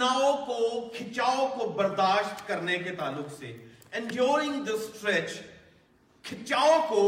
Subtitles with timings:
[0.00, 3.56] تناؤ کو کھچاؤ کو برداشت کرنے کے تعلق سے
[3.92, 5.30] انڈیورنگ دا اسٹریچ
[6.22, 7.02] کھچاؤ کو،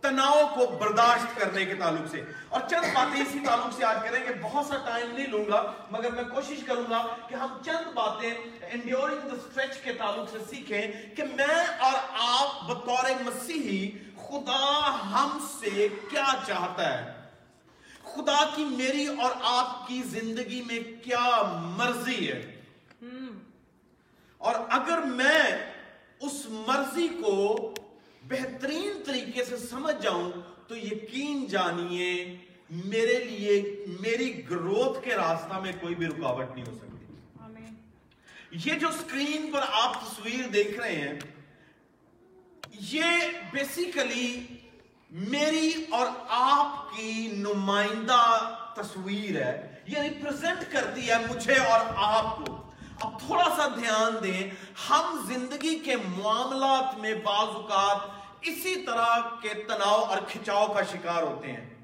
[0.00, 4.20] تناؤ کو برداشت کرنے کے تعلق سے۔ اور چند باتیں اسی تعلق سے آج کریں
[4.28, 7.92] گے بہت سا ٹائم نہیں لوں گا، مگر میں کوشش کروں گا کہ ہم چند
[7.94, 8.34] باتیں
[8.70, 13.90] انڈیورنگ دا اسٹریچ کے تعلق سے سیکھیں کہ میں اور آپ بطور مسیحی
[14.28, 17.23] خدا ہم سے کیا چاہتا ہے۔
[18.04, 21.42] خدا کی میری اور آپ کی زندگی میں کیا
[21.78, 22.60] مرضی ہے؟
[24.38, 25.42] اور اگر میں
[26.20, 27.74] اس مرضی کو
[28.28, 30.30] بہترین طریقے سے سمجھ جاؤں
[30.68, 32.36] تو یقین جانیے
[32.70, 36.90] میرے لیے میری گروتھ کے راستہ میں کوئی بھی رکاوٹ نہیں ہو سکتی۔
[38.64, 41.18] یہ جو اسکرین پر آپ تصویر دیکھ رہے ہیں
[42.80, 43.06] یہ
[43.52, 44.44] بیسیکلی
[45.16, 52.62] میری اور آپ کی نمائندہ تصویر ہے یہ ریپرزینٹ کرتی ہے مجھے اور آپ کو۔
[53.00, 54.50] اب تھوڑا سا دھیان دیں
[54.90, 61.22] ہم زندگی کے معاملات میں بعض اوقات اسی طرح کے تناؤ اور کھچاؤ کا شکار
[61.22, 61.74] ہوتے ہیں۔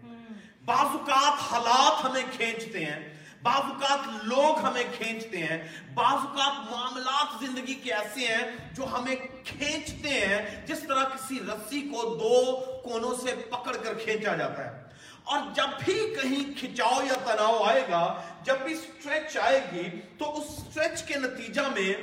[0.65, 3.10] بعض اوقات حالات ہمیں کھینچتے ہیں۔
[3.43, 3.85] بعض
[4.23, 6.25] لوگ ہمیں کھینچتے ہیں بعض
[6.71, 12.61] معاملات زندگی کے ایسے ہیں جو ہمیں کھینچتے ہیں جس طرح کسی رسی کو دو
[12.89, 14.83] کونوں سے پکڑ کر کھینچا جاتا ہے۔
[15.25, 20.39] اور جب بھی کہیں کھچاؤ یا تناؤ آئے گا، جب بھی سٹریچ آئے گی، تو
[20.39, 21.95] اس سٹریچ کے نتیجہ میں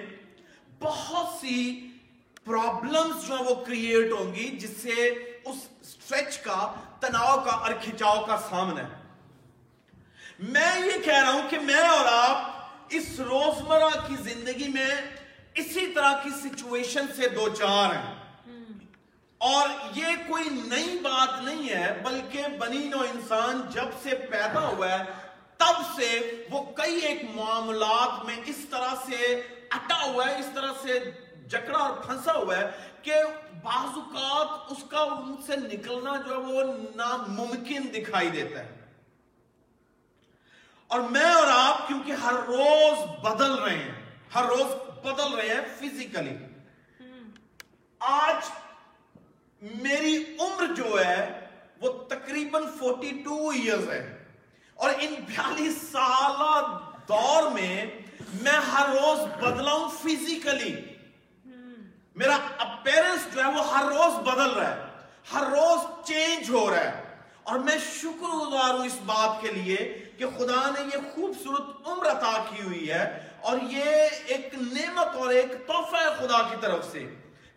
[0.80, 1.88] بہت سی
[2.43, 4.91] پرابلمز جو وہ کریٹ ہوں گی، جس سے
[5.45, 8.96] اس سٹریچ کا، تناؤ کا اور کھچاؤ کا سامنا ہے۔
[10.39, 12.52] میں یہ کہہ رہا ہوں کہ میں اور آپ
[12.89, 14.95] اس روزمرہ کی زندگی میں
[15.53, 18.13] اسی طرح کی سچویشن سے دو چار ہیں۔
[19.38, 24.99] اور یہ کوئی نئی بات نہیں ہے، بلکہ بنی نو انسان جب سے پیدا ہوا
[24.99, 25.03] ہے،
[25.58, 30.71] تب سے وہ کئی ایک معاملات میں اس طرح سے اٹا ہوا ہے، اس طرح
[30.81, 31.11] سے
[31.47, 32.69] جکڑا اور پھنسا ہوا ہے
[33.02, 33.13] کہ
[33.63, 36.64] بعض اوقات اس کا ان سے نکلنا جو ہے وہ
[36.95, 38.86] ناممکن دکھائی دیتا ہے۔
[40.87, 43.92] اور میں اور آپ کیونکہ ہر روز بدل رہے ہیں،
[44.36, 46.37] ہر روز بدل رہے ہیں فزیکلی
[47.99, 48.49] آج
[49.61, 51.48] میری عمر جو ہے،
[51.81, 54.23] وہ تقریباً فورٹی ٹو ایئرز ہے۔
[54.75, 56.77] اور ان بیالیس سالہ
[57.08, 57.86] دور میں
[58.42, 60.81] میں ہر روز بدلا ہوں فزیکلی
[62.15, 64.81] میرا اپیرنس جو ہے، وہ ہر روز بدل رہا ہے۔
[65.33, 67.06] ہر روز چینج ہو رہا ہے۔
[67.47, 69.75] اور میں شکر گزار ہوں اس بات کے لیے
[70.17, 73.03] کہ خدا نے یہ خوبصورت عمر عطا کی ہوئی ہے
[73.41, 73.83] اور یہ
[74.25, 77.07] ایک نعمت اور ایک تحفہ ہے خدا کی طرف سے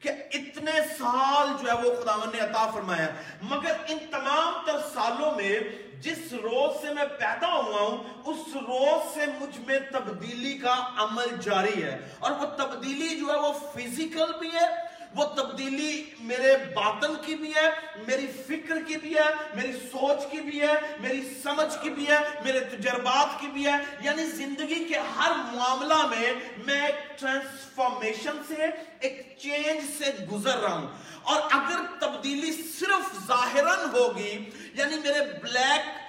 [0.01, 3.09] کہ اتنے سال جو ہے وہ خداون نے عطا فرمایا
[3.43, 5.59] مگر ان تمام تر سالوں میں
[6.01, 7.97] جس روز سے میں پیدا ہوا ہوں،
[8.27, 13.39] اس روز سے مجھ میں تبدیلی کا عمل جاری ہے۔ اور وہ تبدیلی جو ہے
[13.39, 17.69] وہ فزیکل بھی ہے وہ تبدیلی میرے باطن کی بھی ہے،
[18.07, 22.19] میری فکر کی بھی ہے، میری سوچ کی بھی ہے، میری سمجھ کی بھی ہے،
[22.45, 26.33] میرے تجربات کی بھی ہے۔ یعنی زندگی کے ہر معاملہ میں
[26.67, 28.67] میں ایک ٹرانسفارمیشن سے،
[29.01, 30.89] ایک چینج سے گزر رہا ہوں۔
[31.23, 36.00] اور اگر تبدیلی صرف ظاہراً ہوگی یعنی میرے بلیک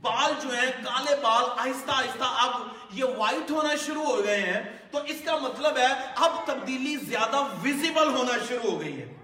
[0.00, 2.60] بال جو ہیں، کالے بال، آہستہ آہستہ اب
[2.92, 5.86] یہ وائٹ ہونا شروع ہو گئے ہیں۔ تو اس کا مطلب ہے،
[6.16, 9.14] اب تبدیلی زیادہ ویزیبل ہونا شروع ہو گئی ہے۔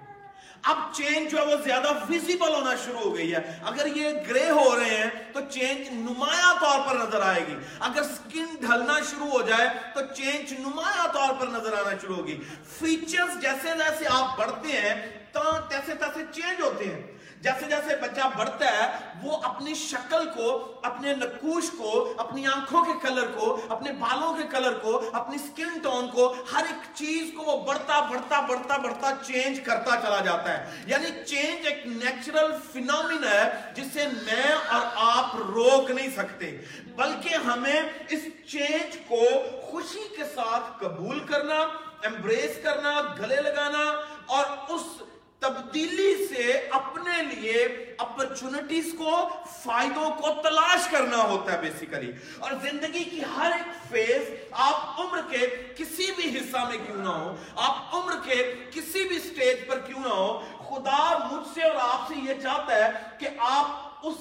[0.63, 4.51] اب چینج جو ہے وہ زیادہ ویزیبل ہونا شروع ہو گئی ہے۔ اگر یہ گرے
[4.51, 9.29] ہو رہے ہیں، تو چینج نمایاں طور پر نظر آئے گی۔ اگر سکن ڈھلنا شروع
[9.29, 12.41] ہو جائے، تو چینج نمایاں طور پر نظر آنا شروع ہوگی۔
[12.79, 15.25] فیچرز جیسے جیسے آپ بڑھتے ہیں
[15.69, 17.14] تیسے تیسے چینج ہوتے ہیں۔
[17.45, 23.09] جیسے جیسے بچہ بڑھتا ہے، وہ اپنی شکل کو، اپنے نقوش کو، اپنی آنکھوں کے
[23.09, 27.43] کلر کو، اپنے بالوں کے کلر کو، اپنی سکن ٹون کو، ہر ایک چیز کو
[27.43, 33.25] وہ بڑھتا بڑھتا بڑھتا بڑھتا چینج کرتا چلا جاتا ہے۔ یعنی چینج ایک نیچرل فینومن
[33.25, 36.59] ہے جسے میں اور آپ روک نہیں سکتے۔
[36.97, 39.23] بلکہ ہمیں اس چینج کو
[39.63, 41.59] خوشی کے ساتھ قبول کرنا
[42.03, 45.03] ایمبریس کرنا، گلے لگانا اور اس
[45.45, 47.65] تبدیلی سے اپنے لیے
[47.99, 49.29] اپرچونٹیز کو،
[49.63, 55.21] فائدوں کو تلاش کرنا ہوتا ہے بیسیکلی اور زندگی کی ہر ایک فیز آپ عمر
[55.31, 55.47] کے
[55.77, 60.01] کسی بھی حصہ میں کیوں نہ ہو، آپ عمر کے کسی بھی سٹیج پر کیوں
[60.01, 60.39] نہ ہو،
[60.69, 64.17] خدا مجھ سے اور آپ سے یہ چاہتا ہے کہ آپ اس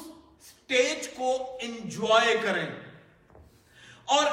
[0.47, 2.65] سٹیج کو انجوائے کریں۔
[4.05, 4.25] اور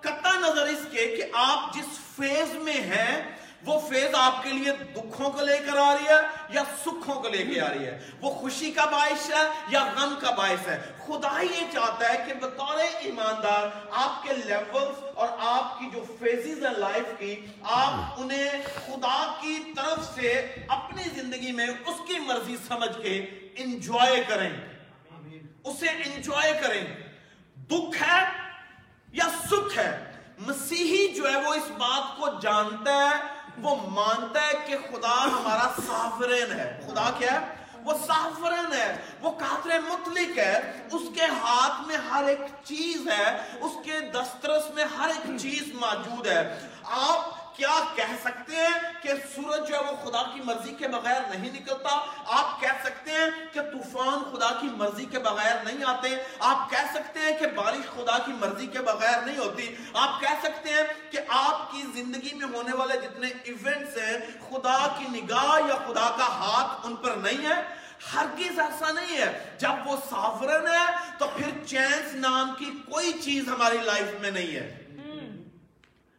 [0.00, 4.72] قطع نظر اس کے کہ آپ جس فیز میں ہیں وہ فیض آپ کے لیے
[4.72, 8.00] دکھوں کو لے کر آ رہی ہے یا سکھوں کو لے کے آ رہی ہے؟
[8.20, 12.34] وہ خوشی کا باعث ہے یا غم کا باعث ہے؟ خدا یہ چاہتا ہے کہ
[12.34, 18.48] بطور ایماندار آپ کے لیولز اور آپ کی جو فیزز ہیں لائف کی، آپ انہیں
[18.86, 23.18] خدا کی طرف سے اپنی زندگی میں اس کی مرضی سمجھ کے
[23.56, 24.50] انجوائے کریں۔
[25.64, 26.84] اسے انجوائے کریں۔
[27.56, 28.24] دکھ ہے
[29.12, 34.52] یا سکھ ہے؟ مسیحی جو ہے وہ اس بات کو جانتا ہے وہ مانتا ہے
[34.66, 37.46] کہ خدا ہمارا سافرین ہے۔ خدا کیا ہے؟
[37.84, 43.36] وہ سافرن ہے۔ وہ قادر مطلق ہے۔ اس کے ہاتھ میں ہر ایک چیز ہے۔
[43.60, 49.08] اس کے دسترس میں ہر ایک چیز موجود ہے۔ آپ کیا کہہ سکتے ہیں کہ
[49.34, 53.30] سورج جو ہے وہ خدا کی مرضی کے بغیر نہیں نکلتا؟ آپ کہہ سکتے ہیں
[53.52, 56.08] کہ طوفان خدا کی مرضی کے بغیر نہیں آتے؟
[56.38, 60.38] آپ کہہ سکتے ہیں کہ بارش خدا کی مرضی کے بغیر نہیں ہوتی؟ آپ کہہ
[60.42, 64.18] سکتے ہیں کہ آپ کی زندگی میں ہونے والے جتنے ایونٹس ہیں،
[64.50, 67.62] خدا کی نگاہ یا خدا کا ہاتھ ان پر نہیں ہے؟
[68.14, 73.48] ہرگز ایسا نہیں ہے۔ جب وہ سافرن ہے، تو پھر چینس نام کی کوئی چیز
[73.48, 74.87] ہماری لائف میں نہیں ہے۔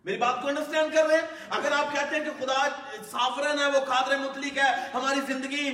[0.09, 1.25] میری بات کو انڈرسٹینڈ کر رہے ہیں؟
[1.57, 2.61] اگر آپ کہتے ہیں کہ خدا
[3.09, 5.69] سافرن ہے، وہ قادر مطلق ہے، ہماری زندگی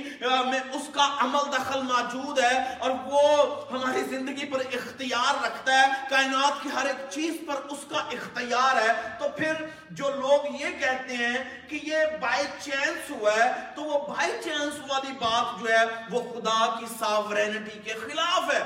[0.46, 3.22] میں اس کا عمل دخل موجود ہے اور وہ
[3.70, 8.82] ہماری زندگی پر اختیار رکھتا ہے، کائنات کی ہر ایک چیز پر اس کا اختیار
[8.82, 13.82] ہے، تو پھر جو لوگ یہ کہتے ہیں کہ یہ بائی چانس ہوا ہے، تو
[13.82, 18.64] وہ بائی چانس والی بات جو ہے، وہ خدا کی سافرینٹی کے خلاف ہے۔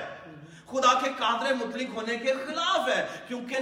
[0.70, 3.56] خدا کے قادر مطلق ہونے کے خلاف ہے، کیونکہ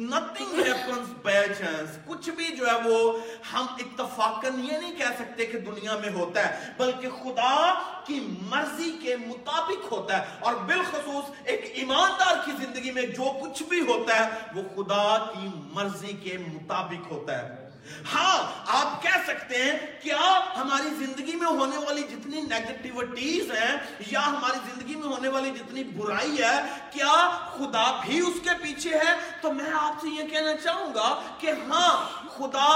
[0.00, 1.96] nothing happens by chance.
[2.06, 3.18] کچھ بھی جو ہے وہ
[3.52, 8.98] ہم اتفاقاً یہ نہیں کہہ سکتے کہ دنیا میں ہوتا ہے، بلکہ خدا کی مرضی
[9.02, 14.24] کے مطابق ہوتا ہے۔ اور بالخصوص ایک ایماندار کی زندگی میں جو کچھ بھی ہوتا
[14.24, 17.67] ہے، وہ خدا کی مرضی کے مطابق ہوتا ہے۔
[18.14, 23.76] ہاں آپ کہہ سکتے ہیں کیا ہماری زندگی میں ہونے والی جتنی نیگٹیوٹیز ہیں
[24.06, 26.56] یا ہماری زندگی میں ہونے والی جتنی برائی ہے،
[26.90, 27.12] کیا
[27.52, 31.52] خدا بھی اس کے پیچھے ہے؟ تو میں آپ سے یہ کہنا چاہوں گا کہ
[31.68, 31.90] ہاں
[32.28, 32.72] خدا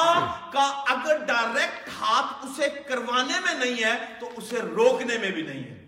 [0.52, 5.64] کا اگر ڈائریکٹ ہاتھ اسے کروانے میں نہیں ہے، تو اسے روکنے میں بھی نہیں
[5.64, 5.86] ہے۔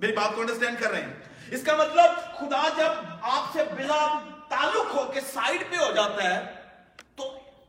[0.00, 1.14] میری بات کو انڈرسٹینڈ کر رہے ہیں؟
[1.50, 2.90] اس کا مطلب خدا جب
[3.22, 4.06] آپ سے بلا
[4.48, 6.57] تعلق ہو کے سائڈ پہ ہو جاتا ہے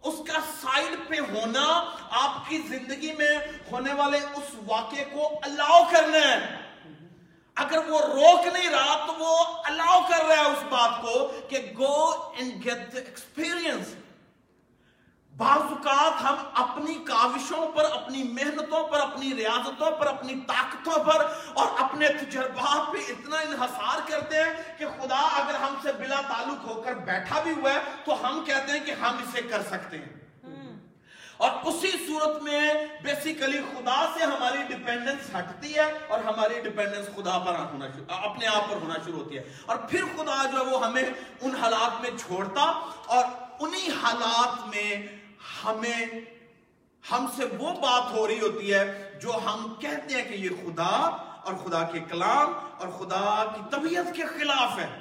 [0.04, 1.66] اس کا سائڈ پہ ہونا
[2.10, 3.38] آپ کی زندگی میں
[3.72, 6.58] ہونے والے اس واقعے کو الاؤ کرنا ہے۔
[7.56, 11.60] اگر وہ روک نہیں رہا تو وہ الاؤ کر رہا ہے اس بات کو کہ
[11.78, 11.96] گو
[12.38, 13.94] اینڈ گیٹ ایکسپیرئنس
[15.40, 21.26] بعض اوقات ہم اپنی کاوشوں پر اپنی محنتوں پر اپنی ریاضتوں پر اپنی طاقتوں پر
[21.54, 26.68] اور اپنے تجربات پہ اتنا انحصار کرتے ہیں کہ خدا اگر ہم سے بلا تعلق
[26.68, 29.98] ہو کر بیٹھا بھی ہوا ہے تو ہم کہتے ہیں کہ ہم اسے کر سکتے
[29.98, 30.20] ہیں۔
[31.38, 37.38] اور اسی صورت میں بیسیکلی خدا سے ہماری ڈیپینڈنس ہٹتی ہے اور ہماری ڈیپینڈنس خدا
[37.40, 40.64] پر ہونا شروع اپنے آپ پر ہونا شروع ہوتی ہے۔ اور پھر خدا جو ہے
[40.64, 41.04] وہ ہمیں
[41.42, 42.62] ان حالات میں چھوڑتا
[43.06, 43.24] اور
[43.60, 45.19] انہی حالات میں
[45.64, 46.06] ہمیں،
[47.12, 51.06] ہم سے وہ بات ہو رہی ہوتی ہے جو ہم کہتے ہیں کہ یہ خدا
[51.46, 55.00] اور خدا کے کلام اور خدا کی طبیعت کے خلاف ہے۔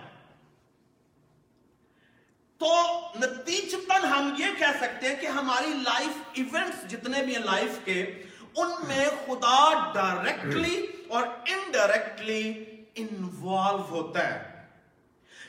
[2.58, 7.79] تو نتیجتاً ہم یہ کہہ سکتے ہیں کہ ہماری لائف ایونٹس جتنے بھی ہیں لائف
[7.84, 8.02] کے،
[8.56, 12.64] ان میں خدا ڈائریکٹلی اور انڈائریکٹلی
[12.94, 14.67] انوالو ہوتا ہے۔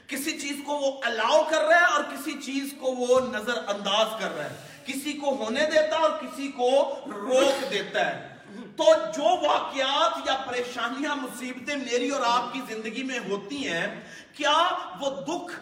[0.08, 4.08] کسی چیز کو وہ الاؤ کر رہا ہے اور کسی چیز کو وہ نظر انداز
[4.20, 8.30] کر رہا ہے۔ کسی کو ہونے دیتا اور کسی کو روک دیتا ہے۔
[8.78, 8.86] تو
[9.18, 13.88] جو واقعات یا پریشانیاں، مصیبتیں میری اور آپ کی زندگی میں ہوتی ہیں،
[14.34, 14.68] کیا
[15.00, 15.60] وہ دکھ،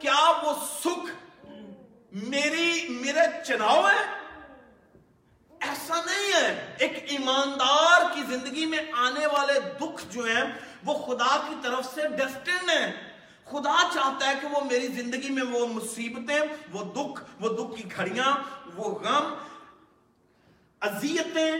[0.00, 0.52] کیا وہ
[0.84, 1.36] سکھ
[2.12, 4.22] میری، میرے چناؤ ہے
[5.60, 10.44] ایسا نہیں ہے۔ ایک ایماندار کی زندگی میں آنے والے دکھ جو ہیں،
[10.84, 13.11] وہ خدا کی طرف سے ڈسٹن ہیں۔
[13.44, 16.40] خدا چاہتا ہے کہ وہ میری زندگی میں وہ مصیبتیں،
[16.72, 18.36] وہ دکھ وہ دکھ کی گھڑیاں،
[18.74, 19.34] وہ غم،
[20.80, 21.52] اذیتیں،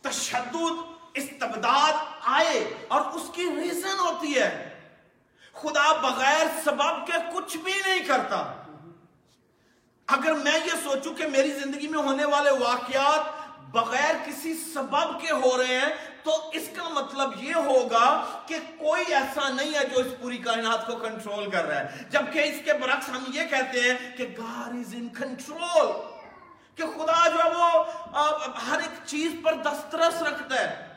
[0.00, 4.68] تشدد، استبداد آئے اور اس کی ریزن ہوتی ہے۔
[5.52, 8.52] خدا بغیر سبب کے کچھ بھی نہیں کرتا۔
[10.06, 13.24] اگر میں یہ سوچوں کہ میری زندگی میں ہونے والے واقعات
[13.70, 19.14] بغیر کسی سبب کے ہو رہے ہیں تو اس کا مطلب یہ ہوگا کہ کوئی
[19.14, 22.72] ایسا نہیں ہے جو اس پوری کائنات کو کنٹرول کر رہا ہے۔ جبکہ اس کے
[22.72, 25.92] برعکس ہم یہ کہتے ہیں کہ God is in control
[26.74, 27.84] کہ خدا جو ہے وہ
[28.68, 30.88] ہر ایک چیز پر دسترس رکھتا ہے۔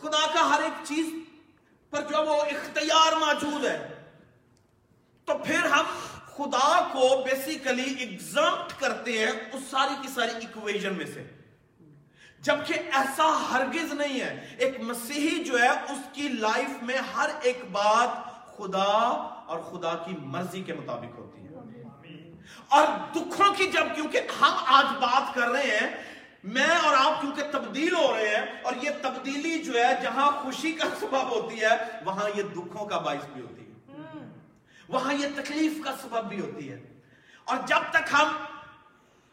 [0.00, 1.06] خدا کا ہر ایک چیز
[1.90, 4.04] پر جو وہ اختیار موجود ہے۔
[5.24, 5.84] تو پھر ہم
[6.36, 11.41] خدا کو بیسیکلی ایگزامپٹ کرتے ہیں اس ساری کی ساری اکویژن میں سے۔
[12.42, 17.58] جبکہ ایسا ہرگز نہیں ہے۔ ایک مسیحی جو ہے، اس کی لائف میں ہر ایک
[17.72, 18.08] بات
[18.56, 18.92] خدا
[19.46, 21.48] اور خدا کی مرضی کے مطابق ہوتی ہے۔
[22.68, 26.04] اور دکھوں کی جب، کیونکہ ہم آج بات کر رہے ہیں،
[26.44, 30.72] میں اور آپ کیونکہ تبدیل ہو رہے ہیں، اور یہ تبدیلی جو ہے، جہاں خوشی
[30.72, 31.68] کا سبب ہوتی ہے،
[32.04, 33.72] وہاں یہ دکھوں کا باعث بھی ہوتی ہے۔
[34.88, 37.00] وہاں یہ تکلیف کا سبب بھی ہوتی ہے۔
[37.44, 38.28] اور جب تک ہم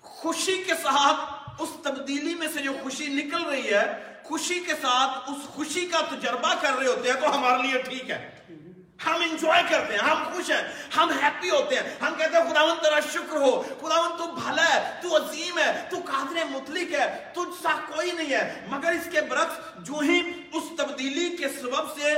[0.02, 3.86] خوشی کے ساتھ اس تبدیلی میں سے جو خوشی نکل رہی ہے،
[4.24, 8.10] خوشی کے ساتھ اس خوشی کا تجربہ کر رہے ہوتے ہیں تو ہمارے لیے ٹھیک
[8.10, 8.30] ہے۔
[9.06, 10.62] ہم انجوائے کرتے ہیں، ہم خوش ہیں،
[10.98, 15.00] ہم ہیپی ہوتے ہیں۔ ہم کہتے ہیں خداون تیرا شکر ہو خداون تو بھلا ہے،
[15.02, 19.22] تو عظیم ہے، تو قادر مطلق ہے، تجھ سا کوئی نہیں ہے۔ مگر اس کے
[19.22, 20.22] برعکس جو ہی
[20.54, 22.14] اس تبدیلی کے سبب سے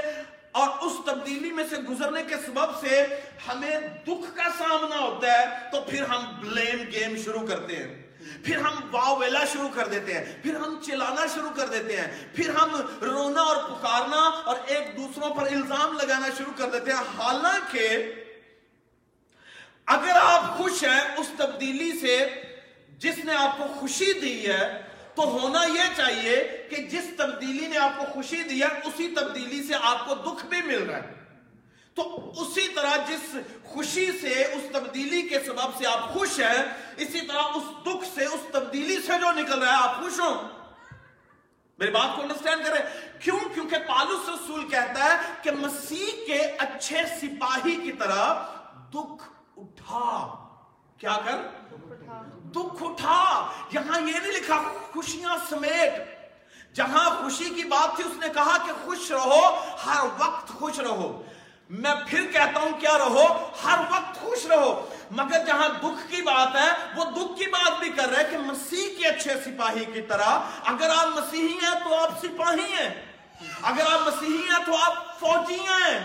[0.51, 3.05] اور اس تبدیلی میں سے گزرنے کے سبب سے
[3.47, 8.10] ہمیں دکھ کا سامنا ہوتا ہے، تو پھر ہم بلیم گیم شروع کرتے ہیں۔
[8.43, 12.07] پھر ہم واو ویلا شروع کر دیتے ہیں، پھر ہم چلانا شروع کر دیتے ہیں،
[12.35, 17.03] پھر ہم رونا اور پکارنا اور ایک دوسروں پر الزام لگانا شروع کر دیتے ہیں۔
[17.17, 17.87] حالانکہ
[19.85, 22.29] اگر آپ خوش ہیں اس تبدیلی سے
[22.97, 24.81] جس نے آپ کو خوشی دی ہے،
[25.15, 29.63] تو ہونا یہ چاہیے کہ جس تبدیلی نے آپ کو خوشی دی ہے، اسی تبدیلی
[29.63, 31.20] سے آپ کو دکھ بھی مل رہا ہے۔
[31.93, 36.63] تو اسی طرح جس خوشی سے، اس تبدیلی کے سبب سے آپ خوش ہیں،
[36.97, 40.49] اسی طرح اس دکھ سے، اس تبدیلی سے جو نکل رہا ہے، آپ خوش ہوں؟
[41.77, 46.97] میری بات کو انڈرسٹینڈ کریں۔ کیوں؟ کیونکہ پالوس رسول کہتا ہے کہ مسیح کے اچھے
[47.21, 48.43] سپاہی کی طرح
[48.89, 49.23] دکھ
[49.57, 50.35] اٹھا۔
[50.97, 51.37] کیا کر؟
[52.43, 54.61] دکھ اٹھا۔ یہاں یہ نہیں لکھا،
[54.93, 55.93] خوشیاں سمیٹ۔
[56.75, 61.23] جہاں خوشی کی بات تھی، اس نے کہا کہ خوش رہو، ہر وقت خوش رہو۔
[61.71, 66.55] میں پھر کہتا ہوں کیا رہو؟ ہر وقت خوش رہو۔ مگر جہاں دکھ کی بات
[66.55, 70.39] ہے، وہ دکھ کی بات بھی کر رہے کہ مسیح کے اچھے سپاہی کی طرح
[70.65, 73.05] اگر آپ مسیحی ہیں تو آپ سپاہی ہیں۔
[73.61, 75.99] اگر آپ مسیحی ہیں تو آپ فوجی ہیں۔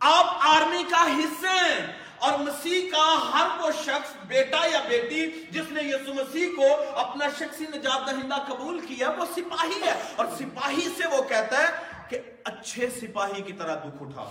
[0.00, 5.64] آپ آرمی کا حصے ہیں۔ اور مسیح کا ہر وہ شخص، بیٹا یا بیٹی، جس
[5.70, 10.88] نے یسو مسیح کو اپنا شخصی نجات دہندہ قبول کیا، وہ سپاہی ہے۔ اور سپاہی
[10.96, 11.68] سے وہ کہتا ہے
[12.08, 14.30] کہ اچھے سپاہی کی طرح دکھ اٹھا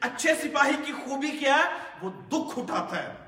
[0.00, 1.62] اچھے سپاہی کی خوبی کیا ہے؟
[2.02, 3.26] وہ دکھ اٹھاتا ہے۔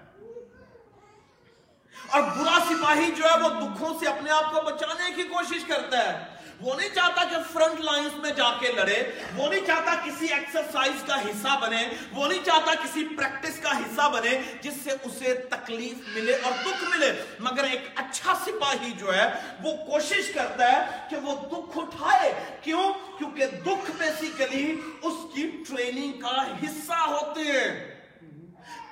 [2.10, 5.98] اور برا سپاہی جو ہے وہ دکھوں سے اپنے آپ کو بچانے کی کوشش کرتا
[6.04, 9.02] ہے۔ وہ نہیں چاہتا کہ فرنٹ لائنز میں جا کے لڑے،
[9.36, 14.08] وہ نہیں چاہتا کسی ایکسرسائز کا حصہ بنے، وہ نہیں چاہتا کسی پریکٹس کا حصہ
[14.12, 19.30] بنے جس سے اسے تکلیف ملے اور دکھ ملے۔ مگر ایک اچھا سپاہی جو ہے،
[19.62, 20.78] وہ کوشش کرتا ہے
[21.10, 27.98] کہ وہ دکھ اٹھائے۔ کیوں؟ کیونکہ دکھ بیسیکلی اس کی ٹریننگ کا حصہ ہوتے ہیں۔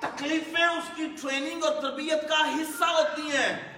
[0.01, 3.76] تکلیفیں اس کی ٹریننگ اور تربیت کا حصہ ہوتی ہیں۔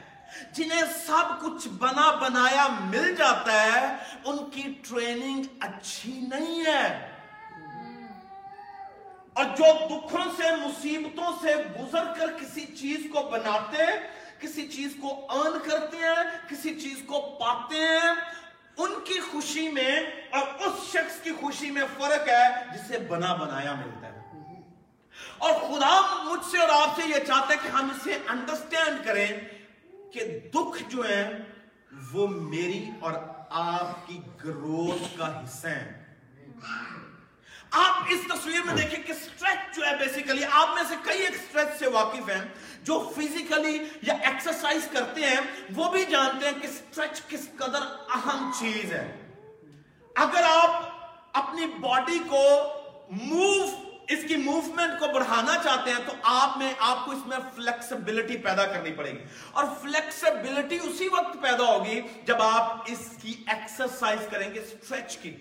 [0.52, 3.96] جنہیں سب کچھ بنا بنایا مل جاتا ہے،
[4.26, 7.12] ان کی ٹریننگ اچھی نہیں ہے۔
[9.34, 13.78] اور جو دکھوں سے، مصیبتوں سے گزر کر کسی چیز کو بناتے،
[14.40, 18.12] کسی چیز کو ارن کرتے ہیں، کسی چیز کو پاتے ہیں،
[18.78, 20.00] ان کی خوشی میں
[20.32, 24.20] اور اس شخص کی خوشی میں فرق ہے جسے بنا بنایا ملتا ہے۔
[25.38, 29.28] اور خدا مجھ سے اور آپ سے یہ چاہتا ہے کہ ہم اسے انڈرسٹینڈ کریں۔
[30.14, 31.38] کہ دکھ جو ہے
[32.12, 33.14] وہ میری اور
[33.50, 36.04] آپ کی گروتھ کا حصہ ہیں۔
[37.72, 41.36] آپ اس تصویر میں دیکھیں کہ سٹریچ جو ہے بیسیکلی آپ میں سے کئی ایک
[41.36, 42.46] سٹریچ سے واقف ہیں
[42.84, 45.40] جو فزیکلی یا ایکسرسائز کرتے ہیں،
[45.76, 47.82] وہ بھی جانتے ہیں کہ سٹریچ کس قدر
[48.16, 49.18] اہم چیز ہے۔
[50.16, 50.84] اگر آپ
[51.34, 52.44] اپنی باڈی کو
[53.10, 57.38] موو اس کی موومنٹ کو بڑھانا چاہتے ہیں تو آپ میں آپ کو اس میں
[57.56, 63.44] فلیکسیبلٹی پیدا کرنی پڑے گی۔ اور فلیکسیبلٹی اسی وقت پیدا ہوگی جب آپ اس کی
[63.48, 65.38] ایکسرسائز کریں گے سٹریچ کی۔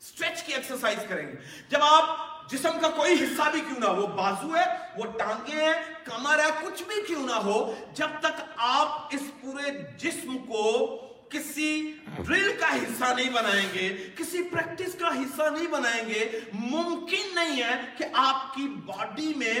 [0.00, 1.32] سٹریچ کی ایکسرسائز کریں گے۔
[1.68, 4.64] جب آپ جسم کا کوئی حصہ بھی کیوں نہ ہو بازو ہے،
[4.96, 9.70] وہ ٹانگیں ہیں، کمر ہے، کچھ بھی کیوں نہ ہو، جب تک آپ اس پورے
[9.98, 10.98] جسم کو
[11.30, 17.34] کسی ڈرل کا حصہ نہیں بنائیں گے، کسی پریکٹس کا حصہ نہیں بنائیں گے۔ ممکن
[17.34, 19.54] نہیں ہے کہ آپ کی باڈی میں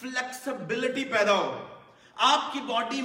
[0.00, 1.66] فلیکسیبلٹی پیدا ہو۔
[2.16, 3.00] آپ کی باڈی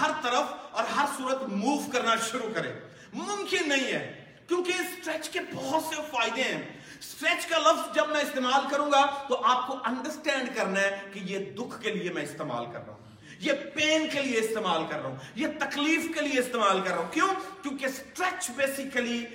[0.00, 2.72] ہر طرف اور ہر صورت موو کرنا شروع کرے۔
[3.12, 6.62] ممکن نہیں ہے، کیونکہ اسٹریچ کے بہت سے فائدے ہیں۔
[7.00, 11.18] اسٹریچ کا لفظ جب میں استعمال کروں گا تو آپ کو انڈرسٹینڈ کرنا ہے کہ
[11.18, 13.07] یہ دکھ کے لیے میں استعمال کر رہا ہوں۔
[13.38, 16.98] یہ پین کے لیے استعمال کر رہا ہوں، یہ تکلیف کے لیے استعمال کر رہا
[16.98, 17.28] ہوں۔ کیوں؟
[17.62, 19.26] کیونکہ سٹریچ بیسیکلی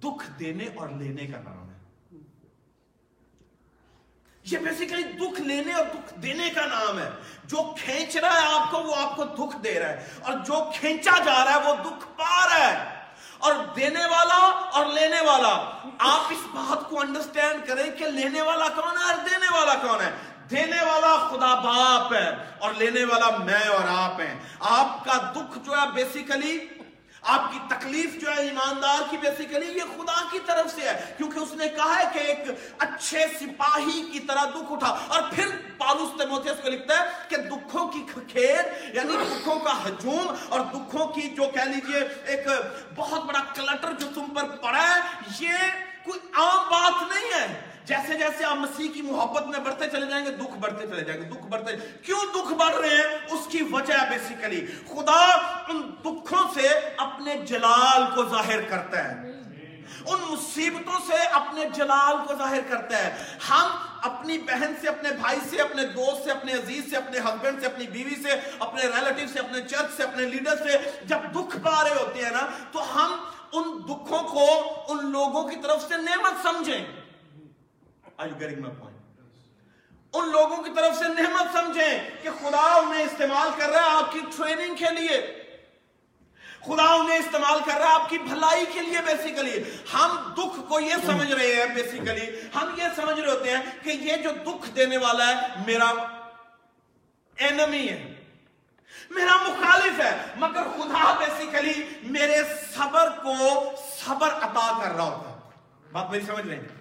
[0.00, 1.78] دکھ دینے اور لینے کا نام ہے۔
[4.44, 7.10] یہ بیسیکلی دکھ لینے اور دکھ دینے کا نام ہے۔
[7.44, 10.70] جو کھینچ رہا ہے آپ کو، وہ آپ کو دکھ دے رہا ہے۔ اور جو
[10.74, 12.98] کھینچا جا رہا ہے، وہ دکھ پا رہا ہے۔
[13.38, 14.34] اور دینے والا
[14.72, 15.52] اور لینے والا،
[15.98, 20.00] آپ اس بات کو انڈرسٹینڈ کریں کہ لینے والا کون ہے اور دینے والا کون
[20.00, 20.10] ہے۔
[20.50, 25.58] دینے والا خدا باپ ہے اور لینے والا میں اور آپ ہیں۔ آپ کا دکھ
[25.58, 26.58] جو ہے بیسیکلی
[27.22, 31.38] آپ کی تکلیف جو ہے ایماندار کی بیسیکلی یہ خدا کی طرف سے ہے۔ کیونکہ
[31.38, 32.38] اس نے کہا ہے کہ ایک
[32.78, 37.88] اچھے سپاہی کی طرح دکھ اٹھا۔ اور پھر پالوس تیموتھیس کو لکھتا ہے کہ دکھوں
[37.88, 42.46] کی کھیر یعنی دکھوں کا ہجوم اور دکھوں کی جو کہہ لیجیے ایک
[42.94, 45.00] بہت بڑا کلٹر جو تم پر پڑا ہے،
[45.40, 45.56] یہ
[46.04, 50.26] کوئی عام بات نہیں ہے۔ جیسے جیسے آپ مسیح کی محبت میں بڑھتے چلے جائیں
[50.26, 53.62] گے، دکھ بڑھتے چلے جائیں گے، دکھ بڑھتے۔ کیوں دکھ بڑھ رہے ہیں؟ اس کی
[53.70, 55.24] وجہ بیسیکلی خدا
[55.68, 59.30] ان دکھوں سے اپنے جلال کو ظاہر کرتا ہے۔
[60.06, 63.66] ان مصیبتوں سے اپنے جلال کو ظاہر کرتا ہے۔ ہم
[64.02, 67.66] اپنی بہن سے، اپنے بھائی سے، اپنے دوست سے، اپنے عزیز سے، اپنے ہسبینڈ سے،
[67.66, 71.84] اپنی بیوی سے، اپنے ریلیٹیو سے، اپنے چرچ سے، اپنے لیڈر سے جب دکھ پا
[71.84, 73.16] رہے ہوتے ہیں نا، تو ہم
[73.52, 74.46] ان دکھوں کو
[74.88, 77.07] ان لوگوں کی طرف سے نعمت سمجھیں۔
[80.12, 84.12] ان لوگوں کی طرف سے نعمت سمجھیں کہ خدا انہیں استعمال کر رہا ہے آپ
[84.12, 85.44] کی ٹریننگ کے لیے۔
[86.60, 89.62] خدا انہیں استعمال کر رہا ہے آپ کی بھلائی کے لیے بیسیکلی
[89.94, 93.90] ہم دکھ کو یہ سمجھ رہے ہیں بیسیکلی ہم یہ سمجھ رہے ہوتے ہیں کہ
[93.90, 95.92] یہ جو دکھ دینے والا ہے میرا
[97.36, 98.14] اینمی ہے۔
[99.10, 102.42] میرا مخالف ہے۔ مگر خدا بیسیکلی میرے
[102.74, 103.34] صبر کو
[103.96, 105.50] صبر عطا کر رہا ہوتا ہے۔
[105.92, 106.77] بات میری سمجھ رہے ہیں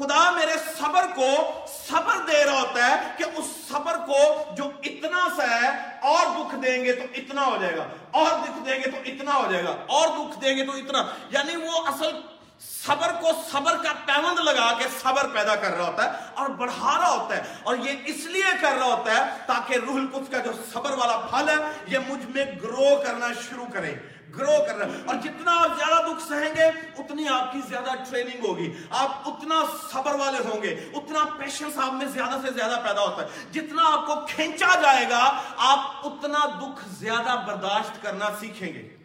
[0.00, 1.28] خدا میرے صبر کو
[1.68, 4.18] صبر دے رہا ہوتا ہے کہ اس صبر کو
[4.56, 5.68] جو اتنا سا ہے،
[6.10, 9.34] اور دکھ دیں گے تو اتنا ہو جائے گا، اور دکھ دیں گے تو اتنا
[9.34, 12.16] ہو جائے گا، اور دکھ دیں گے تو اتنا۔ یعنی وہ اصل
[12.60, 16.98] صبر کو صبر کا پیوند لگا کے صبر پیدا کر رہا ہوتا ہے اور بڑھا
[16.98, 20.38] رہا ہوتا ہے اور یہ اس لیے کر رہا ہوتا ہے تاکہ روح القدس کا
[20.38, 21.54] جو صبر والا پھل ہے،
[21.86, 23.94] یہ مجھ میں گرو کرنا شروع کرے۔
[24.38, 26.64] گرو کر رہا ہے اور جتنا آپ زیادہ دکھ سہیں گے،
[26.98, 29.62] اتنی آپ کی زیادہ ٹریننگ ہوگی۔ آپ اتنا
[29.92, 33.82] صبر والے ہوں گے، اتنا پیشنس آپ میں زیادہ سے زیادہ پیدا ہوتا ہے۔ جتنا
[33.92, 38.96] آپ کو کھینچا جائے گا، آپ اتنا دکھ زیادہ برداشت کرنا سیکھیں گے۔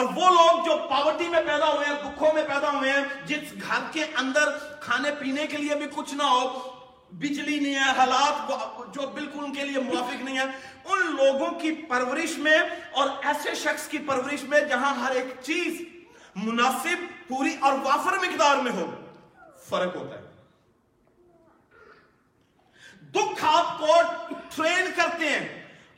[0.00, 3.52] اور وہ لوگ جو پاورٹی میں پیدا ہوئے ہیں دکھوں میں پیدا ہوئے ہیں، جس
[3.62, 6.46] گھر کے اندر کھانے پینے کے لیے بھی کچھ نہ ہو،
[7.12, 8.50] بجلی نہیں ہے، حالات
[8.94, 10.44] جو بالکل ان کے لیے موافق نہیں ہے
[10.84, 12.58] ان لوگوں کی پرورش میں
[12.92, 15.80] اور ایسے شخص کی پرورش میں جہاں ہر ایک چیز
[16.36, 18.86] مناسب، پوری اور وافر مقدار میں ہو،
[19.68, 20.28] فرق ہوتا ہے۔
[23.14, 24.00] دکھ آپ کو
[24.56, 25.44] ٹرین کرتے ہیں،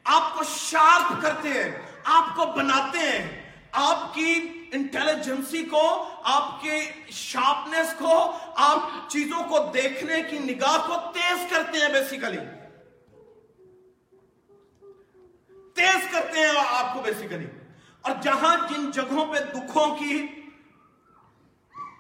[0.07, 1.71] آپ کو شارپ کرتے ہیں،
[2.17, 3.42] آپ کو بناتے ہیں۔
[3.73, 4.33] آپ کی
[4.73, 5.83] انٹیلیجنسی کو،
[6.23, 6.81] آپ کے
[7.11, 8.17] شارپنس کو،
[8.63, 12.39] آپ چیزوں کو دیکھنے کی نگاہ کو تیز کرتے ہیں بیسیکلی
[15.77, 17.47] تیز کرتے ہیں آپ کو بیسیکلی
[18.05, 20.27] اور جہاں جن جگہوں پہ دکھوں کی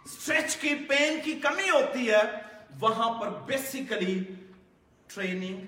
[0.09, 2.23] سٹریچ کی پین کی کمی ہوتی ہے،
[2.81, 4.23] وہاں پر بیسیکلی
[5.07, 5.67] ٹریننگ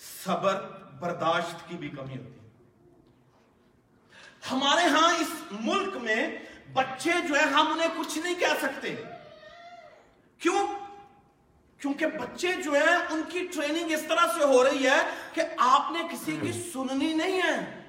[0.00, 0.60] صبر،
[1.00, 2.35] برداشت کی بھی کمی ہوتی ہے.
[4.52, 6.38] ہمارے ہاں اس ملک میں
[6.72, 8.94] بچے جو ہے ہم انہیں کچھ نہیں کہہ سکتے۔
[10.38, 10.66] کیوں؟
[11.78, 15.00] کیونکہ بچے جو ہیں، ان کی ٹریننگ اس طرح سے ہو رہی ہے
[15.32, 17.82] کہ آپ نے کسی کی سننی نہیں ہے۔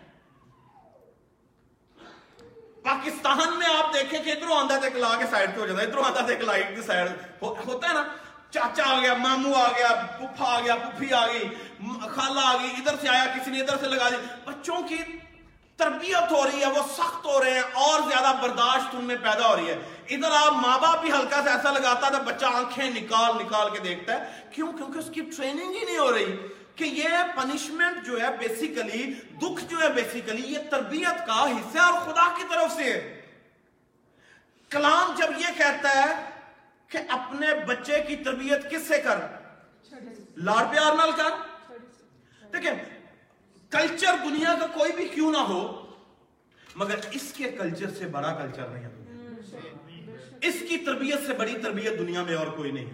[2.83, 5.87] پاکستان میں آپ دیکھیں کہ ادھر آندہ تک لا کے سائڈ پہ ہو جاتا ہے،
[5.87, 7.07] ادھر آندہ تک لائٹ کی سائڈ
[7.41, 8.03] ہوتا ہے نا۔
[8.51, 9.87] چاچا آ گیا مامو آ گیا
[10.19, 11.49] پپھا آ گیا پپھی آ گئی،
[12.11, 14.15] خالہ آ گئی، ادھر سے آیا، کسی نے ادھر سے لگا دی۔
[14.45, 14.97] بچوں کی
[15.77, 19.49] تربیت ہو رہی ہے وہ سخت ہو رہے ہیں اور زیادہ برداشت ان میں پیدا
[19.49, 19.77] ہو رہی ہے۔
[20.09, 23.79] ادھر آپ ماں باپ بھی ہلکا سے ایسا لگاتا تھا بچہ آنکھیں نکال نکال کے
[23.79, 26.37] دیکھتا ہے۔ کیوں؟ کیونکہ اس کی ٹریننگ ہی نہیں ہو رہی
[26.75, 31.99] کہ یہ پنشمنٹ جو ہے بیسیکلی دکھ جو ہے بیسیکلی یہ تربیت کا حصہ اور
[32.01, 33.21] خدا کی طرف سے۔ ہے
[34.69, 36.29] کلام جب یہ کہتا ہے
[36.87, 39.17] کہ اپنے بچے کی تربیت کس سے کر؟
[40.37, 41.29] لاڑ پیار نال کر۔
[42.53, 42.96] دیکھیں
[43.71, 45.61] کلچر دنیا کا کوئی بھی کیوں نہ ہو،
[46.75, 48.95] مگر اس کے کلچر سے بڑا کلچر نہیں ہے
[50.41, 52.89] اس کی تربیت سے بڑی تربیت دنیا میں اور کوئی نہیں۔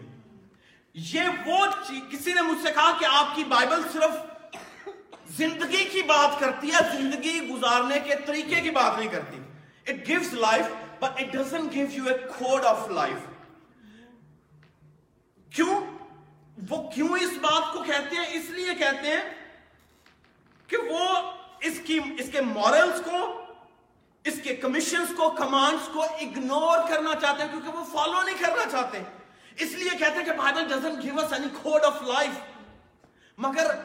[0.95, 1.65] یہ وہ
[2.12, 4.13] کسی نے مجھ سے کہا کہ آپ کی بائبل صرف
[5.38, 9.38] زندگی کی بات کرتی ہے، زندگی گزارنے کے طریقے کی بات نہیں کرتی۔
[9.88, 10.65] It gives life
[10.99, 13.25] but it doesn't give you a code of life
[15.51, 15.79] کیوں؟
[16.69, 19.23] وہ کیوں اس بات کو کہتے ہیں؟ اس لیے کہتے ہیں
[20.67, 21.08] کہ وہ
[21.60, 23.45] اس کی اس کے مورلز کو،
[24.23, 28.69] اس کے کمیشنز کو کمانڈز کو اگنور کرنا چاہتے ہیں کیونکہ وہ فالو نہیں کرنا
[28.71, 29.02] چاہتے
[29.60, 32.39] اس لیے کہتے ہیں کہ Bible doesn't give us any code of life
[33.38, 33.76] مگر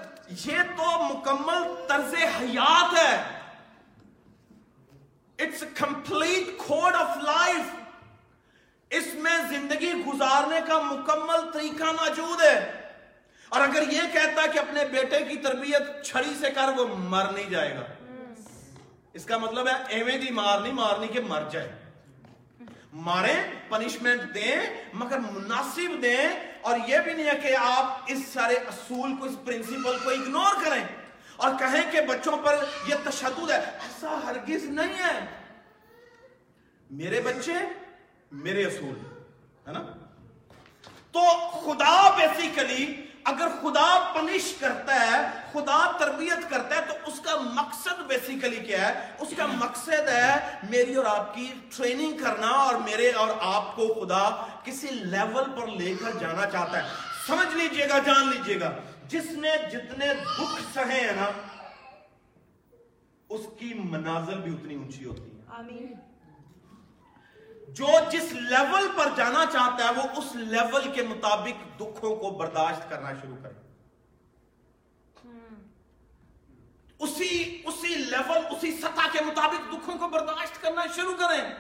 [0.47, 3.17] یہ تو مکمل طرز حیات ہے۔
[5.39, 7.77] It's complete code of life
[8.91, 12.78] اس میں زندگی گزارنے کا مکمل طریقہ موجود ہے۔
[13.49, 17.33] اور اگر یہ کہتا ہے کہ اپنے بیٹے کی تربیت چھڑی سے کر، وہ مر
[17.33, 17.83] نہیں جائے گا۔
[19.13, 21.73] اس کا مطلب ہے ایویں دی مار نہیں مارنی کہ مر جائے۔
[22.93, 24.57] ماریں پنشمنٹ دیں،
[24.95, 26.29] مگر مناسب دیں۔
[26.61, 30.65] اور یہ بھی نہیں ہے کہ آپ اس سارے اصول کو، اس پرنسپل کو اگنور
[30.65, 30.85] کریں
[31.37, 35.25] اور کہیں کہ بچوں پر یہ تشدد ہے۔ ایسا ہرگز نہیں ہے۔
[36.91, 37.53] میرے بچے،
[38.33, 38.99] میرے اصول،
[39.67, 39.81] ہے نا؟
[41.13, 45.17] تو خدا بیسیکلی اگر خدا پنش کرتا ہے،
[45.53, 50.55] خدا تربیت کرتا ہے، تو اس کا مقصد بیسیکلی کیا ہے؟ اس کا مقصد ہے
[50.71, 55.67] میری اور آپ کی ٹریننگ کرنا اور میرے اور آپ کو خدا کسی لیول پر
[55.67, 56.89] لے کر جانا چاہتا ہے۔
[57.27, 58.77] سمجھ لیجیے گا، جان لیجیے گا۔
[59.09, 61.31] جس نے جتنے دکھ سہے ہیں نا،
[63.29, 66.08] اس کی منازل بھی اتنی اونچی ہوتی ہے۔ آمین۔
[67.69, 72.91] جو جس لیول پر جانا چاہتا ہے وہ اس لیول کے مطابق دکھوں کو برداشت
[72.91, 73.69] کرنا شروع کرے۔
[76.99, 81.55] اسی اسی لیول اسی سطح کے مطابق دکھوں کو برداشت کرنا شروع کریں۔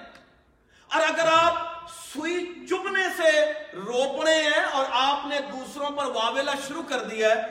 [0.89, 1.57] اور اگر آپ
[1.89, 7.43] سوئی چبنے سے روپنے ہیں اور آپ نے دوسروں پر واویلا شروع کر دیا ہے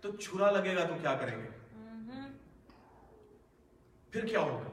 [0.00, 1.48] تو چھرا لگے گا تو کیا کریں گے؟
[4.10, 4.67] پھر کیا ہوگا؟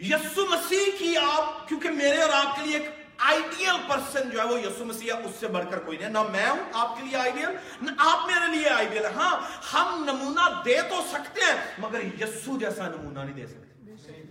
[0.00, 4.44] یسو مسیح کی آپ، کیونکہ میرے اور آپ کے لیے ایک آئیڈیل پرسن جو ہے
[4.44, 7.02] وہ یسو مسیح ہے، اس سے بڑھ کر کوئی نہیں نہ میں ہوں، آپ کے
[7.02, 7.48] لیے آئیڈیل
[7.82, 9.36] نہ آپ میرے لیے آئیڈیل ہاں
[9.72, 14.22] ہم نمونہ دے تو سکتے ہیں، مگر یسو جیسا نمونہ نہیں دے سکتے۔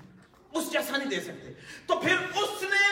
[0.52, 1.54] اس جیسا نہیں دے سکتے۔
[1.86, 2.86] تو پھر اس نے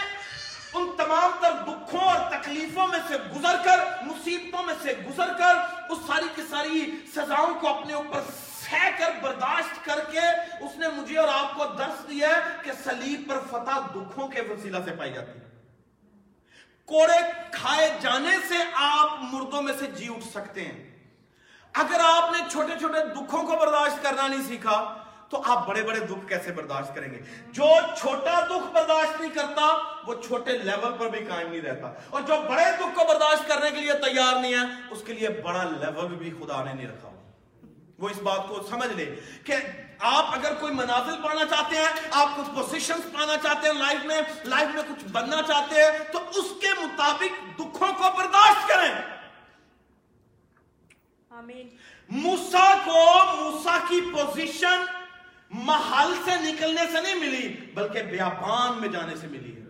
[0.73, 5.55] ان تمام تر دکھوں اور تکلیفوں میں سے گزر کر، مصیبتوں میں سے گزر کر،
[5.89, 8.21] اس ساری کی ساری سزاؤں کو اپنے اوپر
[8.69, 10.19] سہ کر برداشت کر کے
[10.59, 14.41] اس نے مجھے اور آپ کو درس دیا ہے کہ سلیب پر فتح دکھوں کے
[14.41, 15.45] وسیلہ سے پائی جاتی ہے۔
[16.85, 20.95] کوڑے کھائے جانے سے آپ مردوں میں سے جی اٹھ سکتے ہیں۔
[21.73, 25.99] اگر آپ نے چھوٹے چھوٹے دکھوں کو برداشت کرنا نہیں سیکھا، تو آپ بڑے بڑے
[25.99, 27.65] دکھ کیسے برداشت کریں گے؟ جو
[27.97, 32.35] چھوٹا دکھ برداشت نہیں کرتا، وہ چھوٹے لیول پر بھی قائم نہیں رہتا۔ اور جو
[32.49, 36.15] بڑے دکھ کو برداشت کرنے کے لیے تیار نہیں ہے، اس کے لیے بڑا لیول
[36.15, 37.14] بھی خدا نے نہیں رکھا۔
[37.99, 39.53] وہ اس بات کو سمجھ لے کہ
[39.99, 44.21] آپ اگر کوئی منازل پانا چاہتے ہیں آپ کچھ پوزیشن پانا چاہتے ہیں لائف میں
[44.45, 48.93] لائف میں کچھ بننا چاہتے ہیں تو اس کے مطابق دکھوں کو برداشت کریں۔
[52.09, 53.01] موسا کو
[53.35, 54.85] موسا کی پوزیشن
[55.49, 59.61] محل سے نکلنے سے نہیں ملی بلکہ بیابان میں جانے سے ملی ہے۔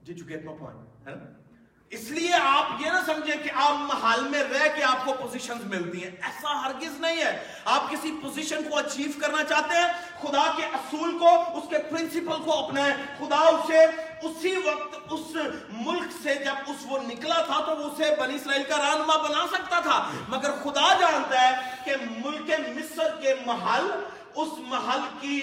[0.00, 1.51] جی چکے پوائنٹ ہے نا؟
[1.92, 5.64] اس لیے آپ یہ نہ سمجھیں کہ آپ محل میں رہ کے آپ کو پوزیشنز
[5.64, 10.52] ملتی ہیں۔ ایسا ہرگز نہیں ہے۔ آپ کسی پوزیشن کو اچیو کرنا چاہتے ہیں، خدا
[10.56, 13.84] کے اصول کو، اس کے پرنسپل کو اپنائیں۔ خدا اسے
[14.22, 15.36] اسی وقت، اس
[15.68, 19.46] ملک سے جب اس وہ نکلا تھا تو وہ اسے بنی اسرائیل کا رہنما بنا
[19.52, 23.90] سکتا تھا۔ مگر خدا جانتا ہے کہ ملک مصر کے محل
[24.34, 25.40] اس محل کی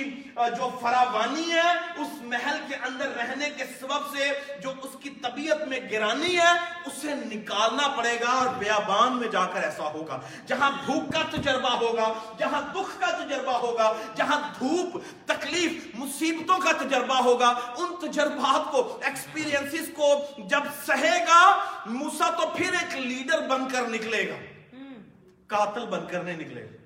[0.57, 1.71] جو فراوانی ہے
[2.01, 4.31] اس محل کے اندر رہنے کے سبب سے
[4.63, 6.51] جو اس کی طبیعت میں گرانی ہے
[6.85, 11.73] اسے نکالنا پڑے گا اور بیابان میں جا کر ایسا ہوگا۔ جہاں بھوک کا تجربہ
[11.75, 18.71] ہوگا جہاں دکھ کا تجربہ ہوگا جہاں دھوپ تکلیف مصیبتوں کا تجربہ ہوگا ان تجربات
[18.71, 21.41] کو ایکسپیرینسز کو جب سہے گا
[21.85, 24.37] موسا تو پھر ایک لیڈر بن کر نکلے گا۔
[25.47, 26.78] قاتل بن کر نہیں نکلے گا۔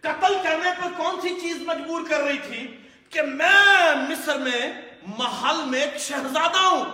[0.00, 2.76] قتل کرنے پر کون سی چیز مجبور کر رہی تھی
[3.10, 4.72] کہ میں مصر میں
[5.06, 6.84] محل میں ایک شہزادہ ہوں؟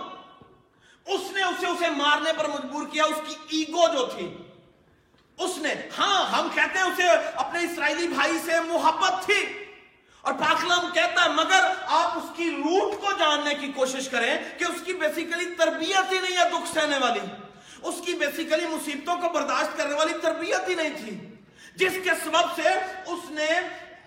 [1.05, 4.37] اس نے اسے اسے مارنے پر مجبور کیا، اس کی ایگو جو تھی۔
[5.37, 9.65] اس نے ہاں ہم کہتے ہیں اسے اپنے اسرائیلی بھائی سے محبت تھی۔
[10.21, 14.63] اور پاکلام کہتا ہے، مگر آپ اس کی روٹ کو جاننے کی کوشش کریں کہ
[14.63, 17.19] اس کی بیسیکلی تربیت ہی نہیں ہے دکھ سہنے والی۔
[17.81, 21.36] اس کی بیسیکلی مصیبتوں کو برداشت کرنے والی تربیت ہی نہیں تھی۔
[21.77, 22.69] جس کے سبب سے
[23.05, 23.47] اس نے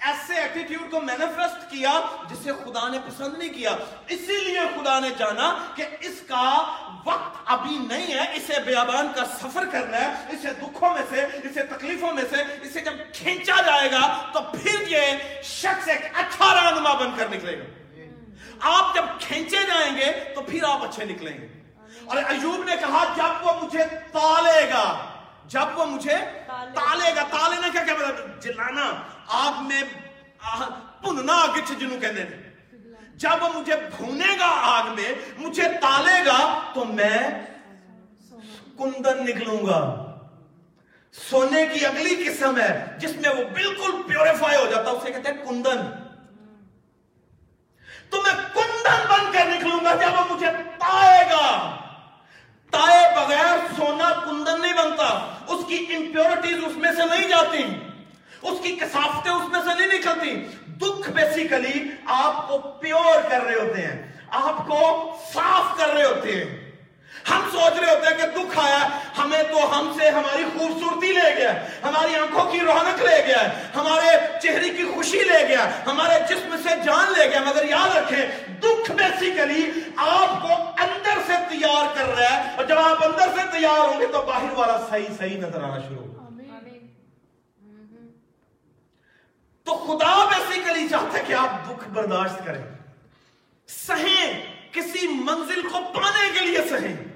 [0.00, 3.70] ایسے ایٹیٹیوڈ کو مینیفیسٹ کیا جسے خدا نے پسند نہیں کیا۔
[4.08, 6.64] اسی لیے خدا نے جانا کہ اس کا
[7.04, 11.62] وقت ابھی نہیں ہے، اسے بیابان کا سفر کرنا ہے، اسے دکھوں میں سے، اسے
[11.62, 15.06] تکلیفوں میں سے، اسے جب کھینچا جائے گا تو پھر یہ
[15.42, 17.64] شخص ایک اچھا رہنما بن کر نکلے گا۔
[18.60, 21.46] آپ جب کھینچے جائیں گے تو پھر آپ اچھے نکلیں گے۔
[22.04, 25.09] اور ایوب نے کہا، جب وہ مجھے تالے گا
[25.52, 28.90] جب وہ مجھے تالے گا تالے نا کیا کیا مطلب جلانا
[29.38, 29.82] آگ میں
[31.02, 32.24] پننا آگے چھے جنوں کہنے
[33.22, 36.38] جب مجھے بھونے گا آگ میں مجھے تالے گا
[36.74, 37.18] تو میں
[38.78, 39.80] کندن نکلوں گا۔
[41.14, 45.44] سونے کی اگلی قسم ہے جس میں وہ بالکل پیوریفائی ہو جاتا اسے کہتے ہیں
[45.44, 45.80] کندن۔
[48.10, 51.46] تو میں کندن بن کر نکلوں گا جب وہ مجھے تائے گا۔
[52.70, 57.62] تائے بغیر سونا کندن نہیں بنتا۔ اس کی امپیورٹیز اس میں سے نہیں جاتی۔
[58.42, 60.34] اس کی کسافتیں اس میں سے نہیں نکلتی۔
[60.66, 66.36] دکھ بیسیکلی آپ کو پیور کر رہے ہوتے ہیں۔ آپ کو صاف کر رہے ہوتے
[66.36, 66.59] ہیں۔
[67.28, 71.36] ہم سوچ رہے ہوتے ہیں کہ دکھ آیا ہمیں تو ہم سے ہماری خوبصورتی لے
[71.36, 76.56] گیا ہماری آنکھوں کی رونق لے گیا ہمارے چہرے کی خوشی لے گیا ہمارے جسم
[76.62, 78.26] سے جان لے گیا مگر یاد رکھیں،
[78.60, 80.52] دکھ بیسیکلی آپ کو
[80.82, 84.22] اندر سے تیار کر رہا ہے۔ اور جب آپ اندر سے تیار ہوں گے تو
[84.22, 86.20] باہر والا صحیح صحیح نظر آنا شروع ہوگا۔
[89.64, 92.62] تو خدا بیسیکلی چاہتا ہے کہ آپ دکھ برداشت کریں۔
[93.68, 97.09] سہیں، کسی منزل کو پانے کے لیے سہیں۔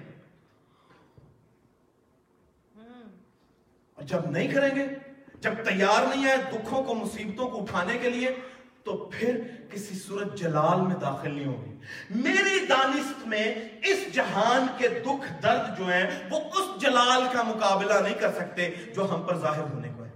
[4.04, 4.86] جب نہیں کریں گے،
[5.40, 8.28] جب تیار نہیں ہے دکھوں کو، مصیبتوں کو اٹھانے کے لیے،
[8.84, 9.40] تو پھر
[9.70, 11.78] کسی صورت جلال میں داخل نہیں ہوگی۔
[12.10, 17.94] میری دانست میں اس جہان کے دکھ درد جو ہیں، وہ اس جلال کا مقابلہ
[18.02, 20.10] نہیں کر سکتے جو ہم پر ظاہر ہونے کو ہے۔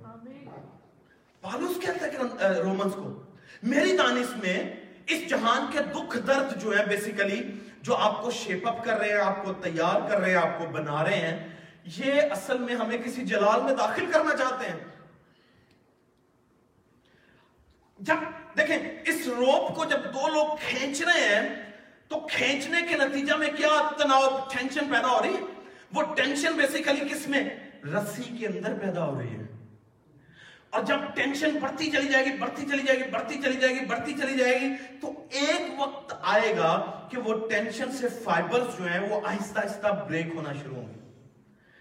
[1.41, 3.23] پالوس کہتا ہے کہ رومنز کو۔
[3.63, 4.73] میری دانست میں
[5.07, 9.09] اس جہان کے دکھ درد جو ہے بیسیکلی جو آپ کو شیپ اپ کر رہے
[9.09, 11.58] ہیں، آپ کو تیار کر رہے ہیں، آپ کو بنا رہے ہیں
[11.97, 14.85] یہ اصل میں ہمیں کسی جلال میں داخل کرنا چاہتے ہیں۔
[17.99, 18.15] جب
[18.59, 21.73] دیکھیں، اس روپ کو جب دو لوگ کھینچ رہے ہیں،
[22.09, 25.41] تو کھینچنے کے نتیجہ میں کیا تناؤ، ٹینشن پیدا ہو رہی؟ ہے
[25.95, 27.51] وہ ٹینشن بیسیکلی کس میں؟
[27.85, 29.43] رسی کے اندر پیدا ہو رہی ہے۔
[30.71, 33.85] اور جب ٹینشن بڑھتی چلی جائے گی، بڑھتی چلی جائے گی، بڑھتی چلی جائے گی،
[33.85, 38.85] بڑھتی چلی جائے گی، تو ایک وقت آئے گا کہ وہ ٹینشن سے فائبرز جو
[38.85, 41.08] ہیں، وہ آہستہ آہستہ بریک ہونا شروع ہوں گے۔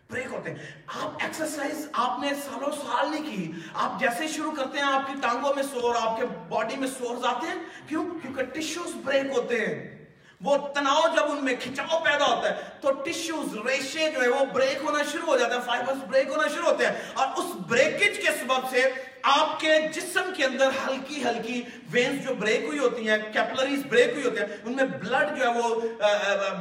[0.10, 0.66] بریک ہوتے ہیں
[1.04, 5.14] آپ ایکسرسائز آپ نے سالوں سال نہیں کی آپ جیسے شروع کرتے ہیں آپ کی
[5.22, 9.66] ٹانگوں میں سور آپ کے باڈی میں سورز آتے ہیں کیوں کیونکہ ٹیشوز بریک ہوتے
[9.66, 9.97] ہیں
[10.42, 14.46] وہ تناؤ جب ان میں کھچاؤ پیدا ہوتا ہے، تو ٹیشوز ریشے جو ہے وہ
[14.46, 18.18] بریک ہونا شروع ہو جاتے ہیں فائبرز بریک ہونا شروع ہوتے ہیں۔ اور اس بریکج
[18.18, 18.84] کے سبب سے
[19.22, 24.10] آپ کے جسم کے اندر ہلکی ہلکی وینز جو بریک ہوئی ہوتی ہیں کیپلریز بریک
[24.14, 25.82] ہوئی ہوتی ہیں، ان میں بلڈ جو ہے وہ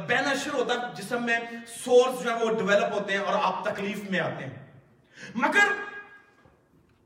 [0.07, 1.39] بہنا شروع ہوتا ہے، جسم میں
[1.83, 4.55] سورس جو ہے وہ ڈیولپ ہوتے ہیں اور آپ تکلیف میں آتے ہیں۔
[5.35, 5.71] مگر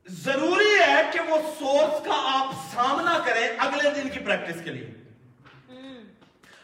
[0.06, 5.01] ضروری ہے کہ وہ سورس کا آپ سامنا کریں اگلے دن کی پریکٹس کے لیے۔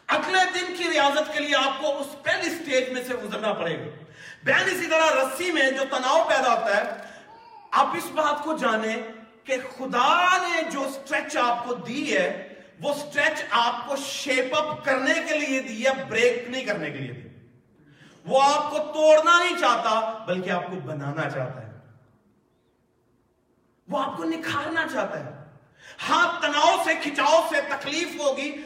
[0.09, 3.79] اگلے دن کی ریاضت کے لیے آپ کو اس پہلی سٹیج میں سے گزرنا پڑے
[3.79, 4.05] گا۔
[4.43, 6.83] بہن اسی طرح رسی میں جو تناؤ پیدا ہوتا ہے،
[7.71, 8.97] آپ اس بات کو جانیں
[9.45, 14.85] کہ خدا نے جو سٹریچ آپ کو دی ہے، وہ سٹریچ آپ کو شیپ اپ
[14.85, 17.29] کرنے کے لیے دی ہے بریک نہیں کرنے کے لیے دی۔
[18.25, 21.79] وہ آپ کو توڑنا نہیں چاہتا، بلکہ آپ کو بنانا چاہتا ہے۔
[23.89, 25.31] وہ آپ کو نکھارنا چاہتا ہے۔
[26.09, 28.63] ہاں تناؤ سے، کھچاؤ سے تکلیف ہوگی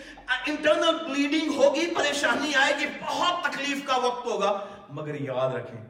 [0.47, 5.81] انٹرنل بلیڈنگ ہوگی، پریشانی آئے گی، بہت تکلیف کا وقت ہوگا۔ مگر یاد رکھیں،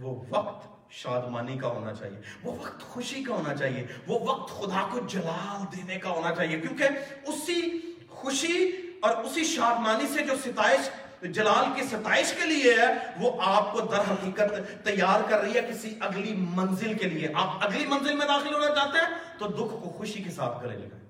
[0.00, 4.88] وہ وقت شادمانی کا ہونا چاہیے، وہ وقت خوشی کا ہونا چاہیے، وہ وقت خدا
[4.90, 6.84] کو جلال دینے کا ہونا چاہیے۔ کیونکہ
[7.26, 8.70] اسی خوشی
[9.02, 10.90] اور اسی شادمانی سے جو ستائش،
[11.22, 15.60] جلال کی ستائش کے لیے ہے، وہ آپ کو در حقیقت تیار کر رہی ہے
[15.70, 19.82] کسی اگلی منزل کے لیے۔ آپ اگلی منزل میں داخل ہونا چاہتے ہیں، تو دکھ
[19.82, 21.05] کو خوشی کے ساتھ کرے لگا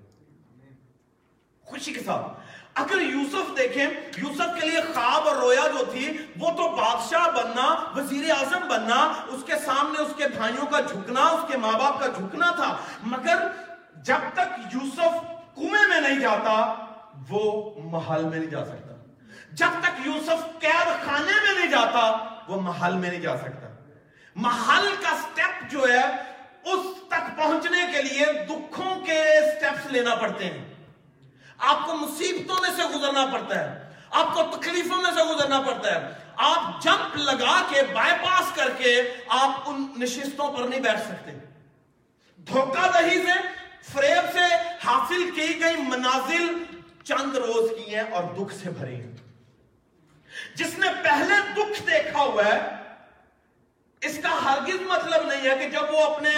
[1.67, 2.25] خوشی کے ساتھ۔
[2.75, 7.91] اگر یوسف دیکھیں، یوسف کے لیے خواب اور رویا جو تھی، وہ تو بادشاہ بننا،
[7.95, 11.99] وزیر اعظم بننا، اس کے سامنے اس کے بھائیوں کا جھکنا، اس کے ماں باپ
[11.99, 13.47] کا جھکنا تھا۔ مگر
[13.95, 15.19] جب تک یوسف
[15.55, 16.73] کنویں میں نہیں جاتا،
[17.29, 18.93] وہ محل میں نہیں جا سکتا۔
[19.51, 23.67] جب تک یوسف قید خانے میں نہیں جاتا، وہ محل میں نہیں جا سکتا۔
[24.35, 26.03] محل کا سٹیپ جو ہے،
[26.63, 30.76] اس تک پہنچنے کے لیے دکھوں کے سٹیپس لینا پڑتے ہیں۔
[31.57, 35.95] آپ کو مصیبتوں میں سے گزرنا پڑتا ہے، آپ کو تکلیفوں میں سے گزرنا پڑتا
[35.95, 40.99] ہے۔ آپ جمپ لگا کے بائی پاس کر کے آپ ان نشستوں پر نہیں بیٹھ
[40.99, 41.31] سکتے۔
[42.37, 43.39] دھوکہ دہی سے،
[43.93, 44.45] فریب سے
[44.85, 46.63] حاصل کی گئی منازل
[47.03, 49.15] چند روز کی ہیں اور دکھ سے بھری ہیں۔
[50.55, 52.59] جس نے پہلے دکھ دیکھا ہوا ہے،
[54.01, 56.29] اس کا ہرگز مطلب نہیں ہے کہ جب وہ اپنے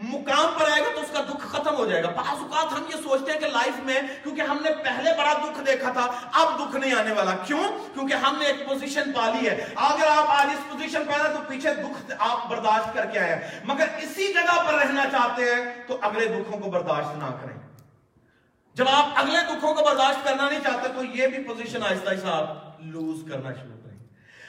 [0.00, 2.84] مقام پر آئے گا تو اس کا دکھ ختم ہو جائے گا۔ بعض اوقات ہم
[2.88, 6.60] یہ سوچتے ہیں کہ لائف میں، کیونکہ ہم نے پہلے بڑا دکھ دیکھا تھا، اب
[6.60, 10.46] دکھ نہیں آنے والا۔ کیوں؟ کیونکہ ہم نے ایک پوزیشن پالی ہے۔ اگر آپ آج
[10.46, 14.74] اس پوزیشن پہ تو پیچھے دکھ آپ برداشت کر کے آئے مگر اسی جگہ پر
[14.74, 17.58] رہنا چاہتے ہیں تو اگلے دکھوں کو برداشت نہ کریں۔
[18.74, 22.26] جب آپ اگلے دکھوں کو برداشت کرنا نہیں چاہتے تو یہ بھی پوزیشن آہستہ آہستہ
[22.26, 23.89] آپ لوز کرنا شروع کریں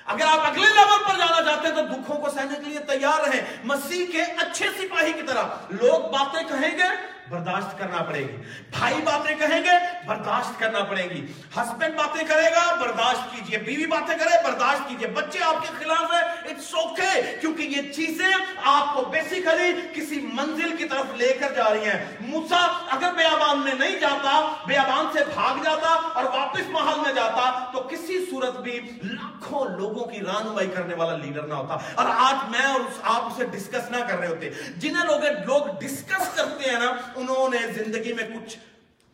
[0.05, 3.27] اگر آپ اگلے لیول پر جانا چاہتے ہیں تو دکھوں کو سہنے کے لیے تیار
[3.27, 8.37] رہیں۔ مسیح کے اچھے سپاہی کی طرح۔ لوگ باتیں کہیں گے برداشت کرنا پڑے گی۔
[8.71, 11.25] بھائی باتیں کہیں گے، برداشت کرنا پڑے گی۔
[11.57, 16.13] ہسبینڈ باتیں کرے گا، برداشت کیجیے۔ بیوی باتیں کرے، برداشت کیجیے۔ بچے آپ کے خلاف
[16.13, 21.53] ہے اٹس اوکے کیونکہ یہ چیزیں آپ کو بیسیکلی کسی منزل کی طرف لے کر
[21.53, 26.69] جا رہی ہیں۔ موسیٰ اگر بیابان میں نہیں جاتا، بیابان سے بھاگ جاتا اور واپس
[26.69, 31.53] محل میں جاتا، تو کسی صورت بھی لاکھوں لوگوں کی رہنمائی کرنے والا لیڈر نہ
[31.53, 35.05] ہوتا۔ اور آج میں اور آپ اسے ڈسکس نہ کر رہے ہوتے۔ جنہیں
[35.45, 38.57] لوگ ڈسکس کرتے ہیں نا انہوں نے زندگی میں کچھ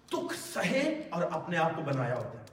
[0.07, 2.45] تک سہے اور اپنے آپ کو بنایا ہوتا ہے۔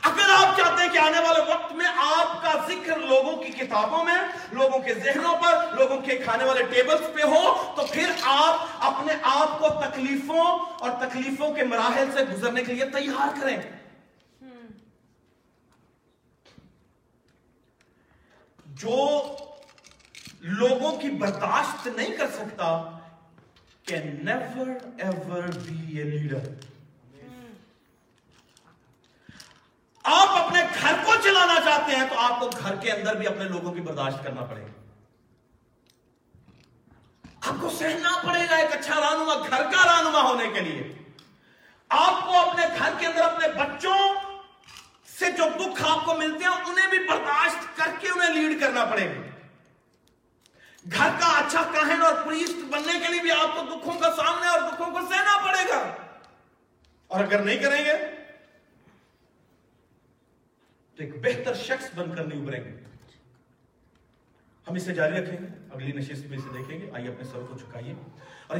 [0.00, 4.04] اگر آپ چاہتے ہیں کہ آنے والے وقت میں آپ کا ذکر لوگوں کی کتابوں
[4.04, 4.16] میں،
[4.52, 9.14] لوگوں کے ذہنوں پر، لوگوں کے کھانے والے ٹیبلز پہ ہو، تو پھر آپ اپنے
[9.22, 13.56] آپ کو تکلیفوں اور تکلیفوں کے مراحل سے گزرنے کے لیے تیار کریں۔
[18.66, 19.22] جو
[20.40, 22.90] لوگوں کی برداشت نہیں کر سکتا
[23.86, 26.42] can never ever be a leader.
[30.04, 33.44] آپ اپنے گھر کو چلانا چاہتے ہیں تو آپ کو گھر کے اندر بھی اپنے
[33.44, 34.74] لوگوں کی برداشت کرنا پڑے گا
[37.42, 40.92] آپ کو سہنا پڑے گا ایک اچھا رانما گھر کا رانما ہونے کے لیے
[41.90, 43.98] آپ کو اپنے گھر کے اندر اپنے بچوں
[45.08, 48.84] سے جو دکھ آپ کو ملتے ہیں انہیں بھی برداشت کر کے انہیں لیڈ کرنا
[48.84, 49.35] پڑے گا
[50.92, 54.46] گھر کا اچھا کہن اور پریسٹ بننے کے لیے بھی آپ کو دکھوں کا سامنے
[54.46, 55.96] اور دکھوں کو سہنا پڑے گا۔
[57.06, 57.96] اور اگر نہیں کریں گے،
[60.94, 62.70] تو ایک بہتر شخص بن کر نہیں ابھریں گے۔
[64.68, 67.58] ہم اسے جاری رکھیں گے، اگلی نشست میں اسے دیکھیں گے۔ آئیے اپنے سر کو
[67.58, 67.94] چکائیے
[68.46, 68.54] اور